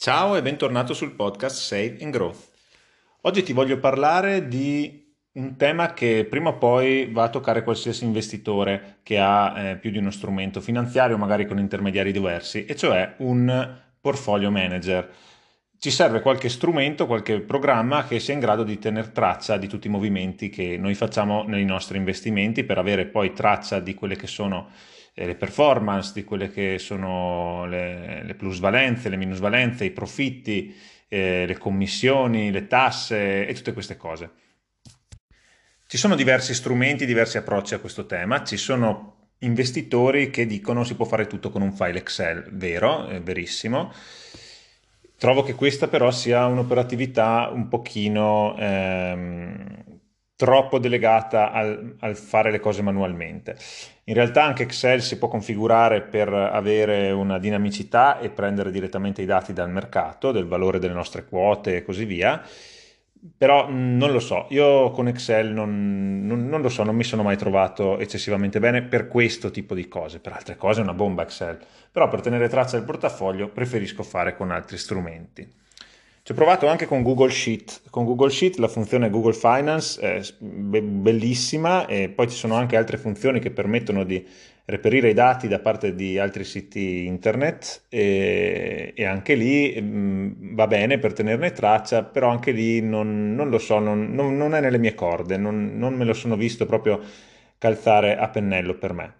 [0.00, 2.50] Ciao e bentornato sul podcast Save and Growth.
[3.22, 8.04] Oggi ti voglio parlare di un tema che prima o poi va a toccare qualsiasi
[8.04, 13.14] investitore che ha eh, più di uno strumento finanziario, magari con intermediari diversi, e cioè
[13.18, 15.10] un portfolio manager.
[15.76, 19.88] Ci serve qualche strumento, qualche programma che sia in grado di tenere traccia di tutti
[19.88, 24.28] i movimenti che noi facciamo nei nostri investimenti per avere poi traccia di quelle che
[24.28, 30.74] sono eh, le performance, di quelle che sono le, le plusvalenze, le minusvalenze, i profitti,
[31.08, 34.30] eh, le commissioni, le tasse e tutte queste cose.
[35.86, 40.94] Ci sono diversi strumenti, diversi approcci a questo tema, ci sono investitori che dicono si
[40.94, 43.92] può fare tutto con un file Excel, vero, è verissimo.
[45.16, 49.87] Trovo che questa però sia un'operatività un pochino ehm,
[50.38, 53.56] troppo delegata al, al, fare le cose manualmente.
[54.04, 59.24] In realtà anche Excel si può configurare per avere una dinamicità e prendere direttamente i
[59.24, 62.40] dati dal mercato, del valore delle nostre quote e così via,
[63.36, 67.24] però non lo so, io con Excel non, non, non, lo so, non mi sono
[67.24, 71.22] mai trovato eccessivamente bene per questo tipo di cose, per altre cose è una bomba
[71.22, 71.58] Excel,
[71.90, 75.66] però per tenere traccia del portafoglio preferisco fare con altri strumenti.
[76.28, 77.84] Ci ho provato anche con Google Sheet.
[77.88, 82.98] Con Google Sheet la funzione Google Finance è bellissima e poi ci sono anche altre
[82.98, 84.22] funzioni che permettono di
[84.66, 90.54] reperire i dati da parte di altri siti internet e, e anche lì mh, mm,
[90.54, 94.54] va bene per tenerne traccia, però anche lì non, non lo so, non, non, non,
[94.54, 97.00] è nelle mie corde, non me lo sono visto proprio
[97.56, 99.17] calzare a pennello per me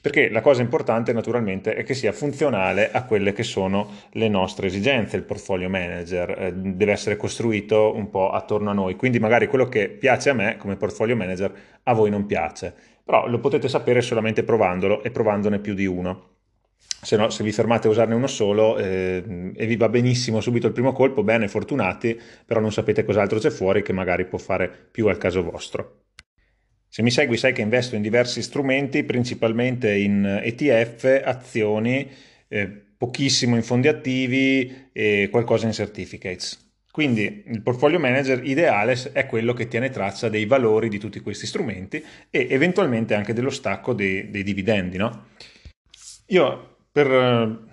[0.00, 4.66] perché la cosa importante naturalmente è che sia funzionale a quelle che sono le nostre
[4.66, 9.46] esigenze, il portfolio manager eh, deve essere costruito un po' attorno a noi, quindi magari
[9.46, 13.68] quello che piace a me come portfolio manager a voi non piace, però lo potete
[13.68, 16.28] sapere solamente provandolo e provandone più di uno.
[17.02, 20.66] Se, no, se vi fermate a usarne uno solo eh, e vi va benissimo subito
[20.66, 24.68] il primo colpo, bene, fortunati, però non sapete cos'altro c'è fuori che magari può fare
[24.90, 25.99] più al caso vostro.
[26.92, 32.10] Se mi segui sai che investo in diversi strumenti, principalmente in ETF, azioni,
[32.48, 32.68] eh,
[32.98, 36.72] pochissimo in fondi attivi e qualcosa in certificates.
[36.90, 41.46] Quindi il portfolio manager ideale è quello che tiene traccia dei valori di tutti questi
[41.46, 44.96] strumenti e eventualmente anche dello stacco dei, dei dividendi.
[44.96, 45.26] No?
[46.26, 47.68] Io per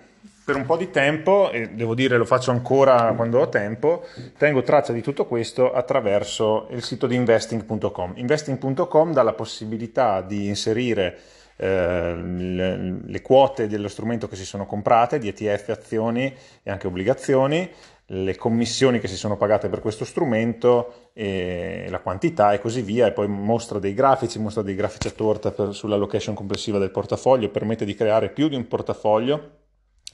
[0.48, 4.06] per un po' di tempo, e devo dire lo faccio ancora quando ho tempo,
[4.38, 8.12] tengo traccia di tutto questo attraverso il sito di investing.com.
[8.14, 11.18] Investing.com dà la possibilità di inserire
[11.56, 16.86] eh, le, le, quote dello strumento che si sono comprate, di ETF, azioni e anche
[16.86, 17.70] obbligazioni,
[18.06, 23.12] le commissioni che si sono pagate per questo strumento, la quantità e così via, e
[23.12, 27.50] poi mostra dei grafici, mostra dei grafici a torta per, sulla location complessiva del portafoglio,
[27.50, 29.57] permette di creare più di un portafoglio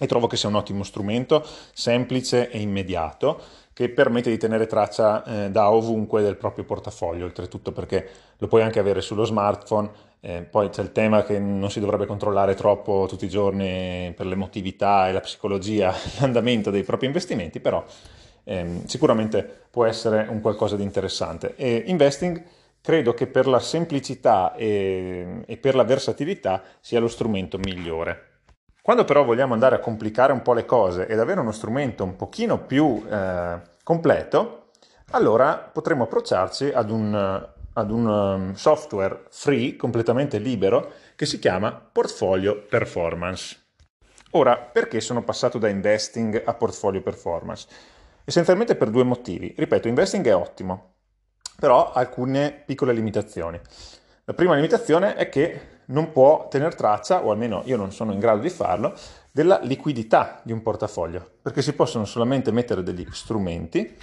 [0.04, 3.40] e trovo che sia un ottimo strumento, semplice e immediato,
[3.72, 8.62] che permette di tenere traccia eh, da ovunque del proprio portafoglio, oltretutto perché lo puoi
[8.62, 13.06] anche avere sullo smartphone, eh, poi c'è il tema che non si dovrebbe controllare troppo
[13.08, 17.84] tutti i giorni per l'emotività e la psicologia, l'andamento dei propri investimenti, però
[18.44, 21.54] ehm, sicuramente può essere un qualcosa di interessante.
[21.56, 22.42] E investing
[22.80, 28.33] credo che per la semplicità e, e per la versatilità sia lo strumento migliore.
[28.84, 32.16] Quando però vogliamo andare a complicare un po' le cose ed avere uno strumento un
[32.16, 34.72] pochino più eh, completo,
[35.12, 37.14] allora potremo approcciarci ad un,
[37.72, 43.56] ad un um, software free, completamente libero, che si chiama Portfolio Performance.
[44.32, 47.66] Ora, perché sono passato da investing a portfolio performance?
[48.22, 49.54] Essenzialmente per due motivi.
[49.56, 50.96] Ripeto, investing è ottimo,
[51.58, 53.58] però ha alcune piccole limitazioni.
[54.24, 58.18] La prima limitazione è che non può tenere traccia, o almeno io non sono in
[58.18, 58.94] grado di farlo,
[59.30, 63.96] della liquidità di un portafoglio, perché si possono solamente mettere degli strumenti,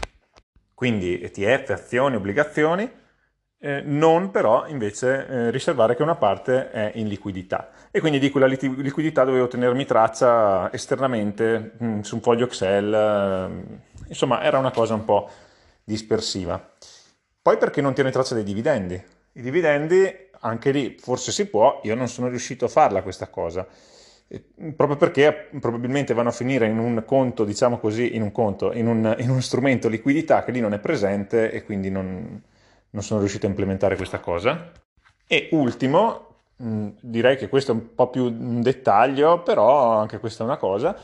[0.73, 2.99] quindi ETF, azioni, obbligazioni,
[3.63, 8.31] eh, non però invece eh, riservare che una parte è in liquidità e quindi di
[8.31, 14.57] quella liquidità dovevo tenermi traccia esternamente mh, mm, su un foglio Excel, eh, insomma era
[14.57, 15.29] una cosa un po'
[15.83, 16.59] dispersiva.
[17.39, 19.01] Poi perché non tiene traccia dei dividendi?
[19.33, 23.67] I dividendi anche lì forse si può, io non sono riuscito a farla questa cosa,
[24.75, 28.87] proprio perché probabilmente vanno a finire in un conto, diciamo così, in un conto, in,
[28.87, 32.41] un, in uno strumento liquidità che lì non è presente e quindi non,
[32.89, 34.71] non sono riuscito a implementare questa cosa.
[35.27, 40.47] E ultimo, direi che questo è un po' più un dettaglio, però anche questa è
[40.47, 40.97] una cosa,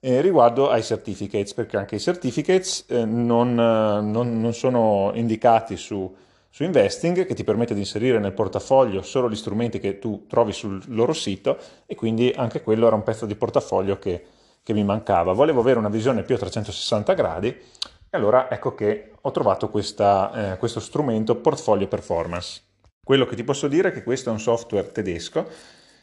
[0.00, 6.14] eh, riguardo ai certificates, perché anche i certificates eh, non, non, non sono indicati su
[6.54, 10.52] su Investing che ti permette di inserire nel portafoglio solo gli strumenti che tu trovi
[10.52, 14.24] sul loro sito e quindi anche quello era un pezzo di portafoglio che
[14.64, 15.32] che mi mancava.
[15.34, 20.52] Volevo avere una visione più a 360 gradi e allora ecco che ho trovato questa,
[20.52, 22.62] eh, questo strumento Portfolio Performance.
[23.04, 25.46] Quello che ti posso dire è che questo è un software tedesco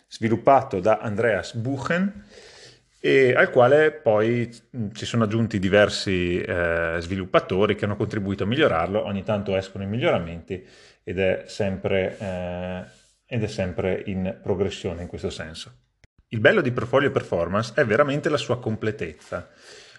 [0.07, 2.25] sviluppato da Andreas Buchen
[3.03, 4.47] e al quale poi
[4.93, 9.87] si sono aggiunti diversi eh, sviluppatori che hanno contribuito a migliorarlo, ogni tanto escono i
[9.87, 10.63] miglioramenti
[11.03, 12.83] ed è sempre, eh,
[13.25, 15.73] ed è sempre in progressione in questo senso.
[16.27, 19.49] Il bello di Portfolio Performance è veramente la sua completezza.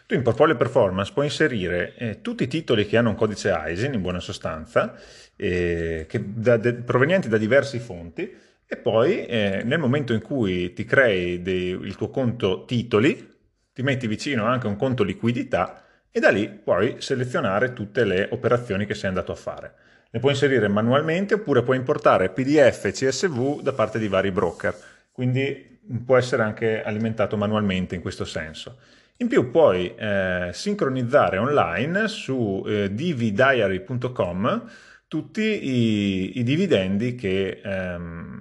[0.07, 3.95] Tu in Portfolio Performance puoi inserire eh, tutti i titoli che hanno un codice ISIN,
[3.95, 4.95] in buona sostanza,
[5.35, 8.33] eh, da, de, provenienti da diverse fonti,
[8.73, 13.31] e poi eh, nel momento in cui ti crei dei, il tuo conto titoli,
[13.71, 18.87] ti metti vicino anche un conto liquidità e da lì puoi selezionare tutte le operazioni
[18.87, 19.75] che sei andato a fare.
[20.09, 24.75] Le puoi inserire manualmente oppure puoi importare PDF e CSV da parte di vari broker,
[25.13, 28.79] quindi può essere anche alimentato manualmente in questo senso.
[29.19, 34.71] In più puoi eh, sincronizzare online su eh, dvdiary.com
[35.13, 38.32] tutti i, i dividendi che, ehm,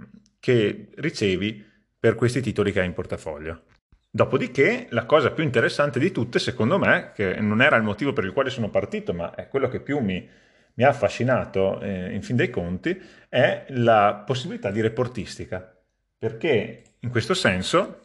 [0.41, 1.63] che ricevi
[1.97, 3.61] per questi titoli che hai in portafoglio.
[4.09, 8.25] Dopodiché, la cosa più interessante di tutte, secondo me, che non era il motivo per
[8.25, 10.27] il quale sono partito, ma è quello che più mi,
[10.73, 12.99] mi ha affascinato eh, in fin dei conti,
[13.29, 15.73] è la possibilità di reportistica.
[16.17, 18.01] Perché in questo senso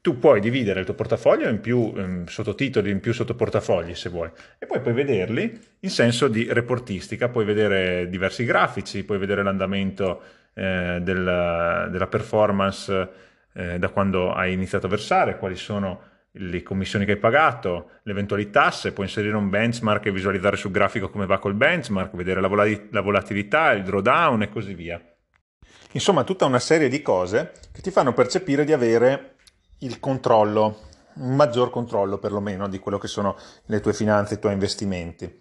[0.00, 4.30] tu puoi dividere il tuo portafoglio in più um, sottotitoli, in più sottoportafogli se vuoi,
[4.58, 10.22] e poi puoi vederli in senso di reportistica, puoi vedere diversi grafici, puoi vedere l'andamento
[10.54, 13.08] eh, della, della, performance
[13.52, 18.12] eh, da quando hai iniziato a versare, quali sono le commissioni che hai pagato, le
[18.12, 22.40] eventuali tasse, puoi inserire un benchmark e visualizzare sul grafico come va col benchmark, vedere
[22.40, 25.02] la, vol- la volatilità, il drawdown e così via.
[25.92, 29.34] Insomma, tutta una serie di cose che ti fanno percepire di avere
[29.78, 30.82] il controllo,
[31.14, 33.36] un maggior controllo perlomeno di quello che sono
[33.66, 35.38] le tue finanze, i tuoi investimenti.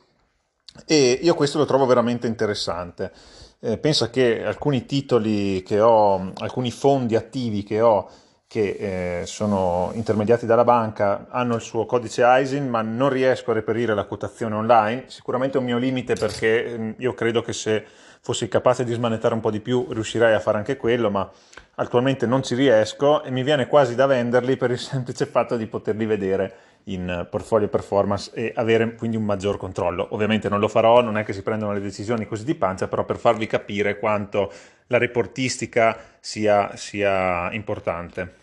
[0.86, 3.12] E io questo lo trovo veramente interessante.
[3.62, 8.10] Eh, pensa che alcuni titoli che ho, alcuni fondi attivi che ho,
[8.48, 13.56] che eh, sono intermediati dalla banca, hanno il suo codice ISIN, ma non riesco a
[13.56, 15.04] reperire la quotazione online.
[15.08, 17.86] Sicuramente è un mio limite perché eh, io credo che se
[18.22, 21.30] fossi capace di smanettare un po' di più riuscirei a fare anche quello, ma
[21.76, 25.68] attualmente non ci riesco e mi viene quasi da venderli per il semplice fatto di
[25.68, 26.54] poterli vedere
[26.90, 30.08] in portfolio performance e avere quindi un maggior controllo.
[30.12, 33.06] Ovviamente non lo farò, non è che si prendono le decisioni così di pancia, però
[33.06, 34.52] per farvi capire quanto
[34.88, 38.36] la reportistica sia, sia importante.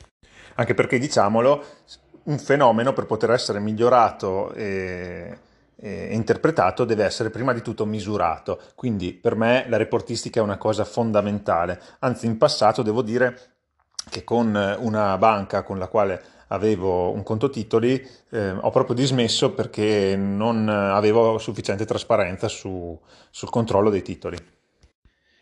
[0.54, 1.64] Anche perché, diciamolo,
[2.24, 5.38] un fenomeno per poter essere migliorato e,
[5.76, 8.60] e interpretato deve essere prima di tutto misurato.
[8.74, 11.80] Quindi per me la reportistica è una cosa fondamentale.
[12.00, 13.55] Anzi, in passato devo dire
[14.08, 18.00] che con una banca con la quale avevo un conto titoli,
[18.30, 22.98] eh, ho proprio dismesso perché non avevo sufficiente trasparenza su,
[23.30, 24.36] sul controllo dei titoli.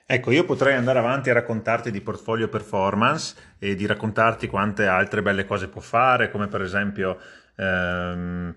[0.06, 5.22] Ecco, io potrei andare avanti a raccontarti di portfolio performance e di raccontarti quante altre
[5.22, 7.19] belle cose può fare, come per esempio
[7.56, 8.55] ehm,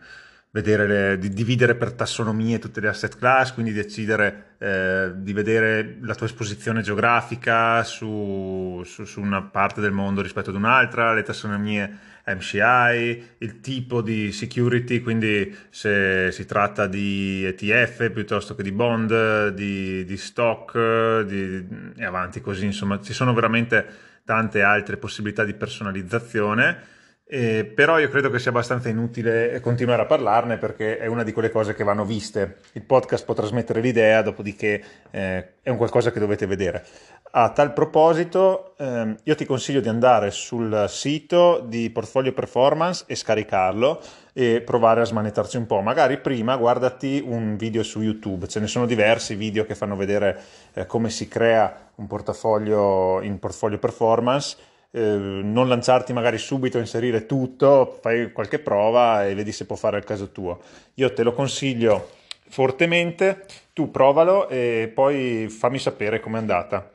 [0.51, 6.15] le, di dividere per tassonomie tutte le asset class, quindi decidere eh, di vedere la
[6.15, 11.97] tua esposizione geografica su, su, su, una parte del mondo rispetto ad un'altra, le tassonomie
[12.25, 19.49] MCI, il tipo di security, quindi se si tratta di ETF piuttosto che di bond,
[19.49, 23.85] di, di stock di, e avanti così, insomma ci sono veramente
[24.25, 26.95] tante altre possibilità di personalizzazione
[27.29, 31.33] eh, però io credo che sia abbastanza inutile continuare a parlarne perché è una di
[31.33, 32.59] quelle cose che vanno viste.
[32.73, 34.81] Il podcast può trasmettere l'idea, dopodiché
[35.11, 36.85] eh, è un qualcosa che dovete vedere.
[37.31, 43.15] A tal proposito, ehm, io ti consiglio di andare sul sito di Portfolio Performance e
[43.15, 45.81] scaricarlo e provare a smanettarci un po'.
[45.81, 50.39] Magari prima guardati un video su YouTube, ce ne sono diversi video che fanno vedere
[50.73, 56.81] eh, come si crea un portafoglio in Portfolio Performance eh, non lanciarti magari subito a
[56.81, 60.59] inserire tutto, fai qualche prova e vedi se può fare il caso tuo.
[60.95, 62.09] Io te lo consiglio
[62.49, 66.91] fortemente, tu provalo e poi fammi sapere com'è andata.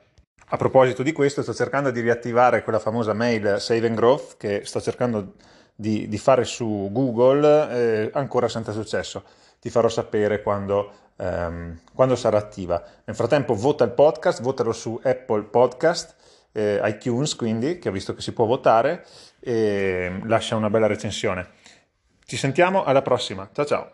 [0.47, 4.61] A proposito di questo, sto cercando di riattivare quella famosa mail Save and Growth che
[4.65, 5.33] sto cercando
[5.73, 9.23] di, di fare su Google, eh, ancora senza successo.
[9.59, 12.83] Ti farò sapere quando, ehm, quando sarà attiva.
[13.05, 16.15] Nel frattempo, vota il podcast, votalo su Apple Podcast
[16.53, 19.05] eh, iTunes, quindi, che ho visto che si può votare,
[19.39, 21.49] e lascia una bella recensione.
[22.25, 23.49] Ci sentiamo alla prossima.
[23.51, 23.91] Ciao ciao.